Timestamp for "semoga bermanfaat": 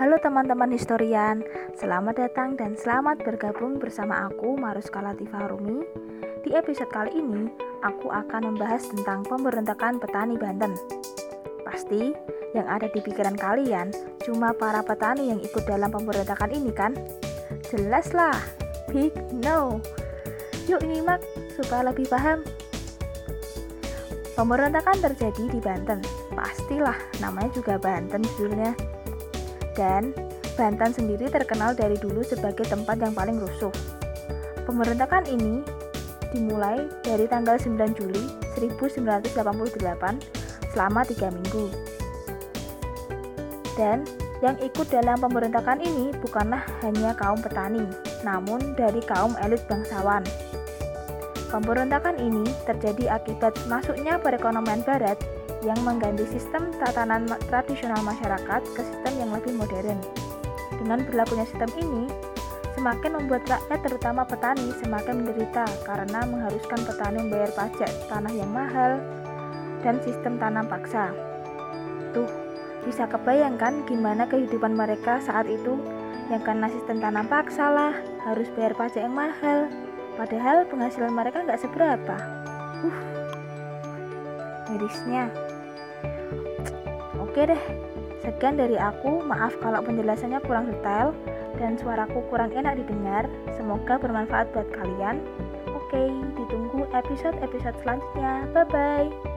93.54-94.50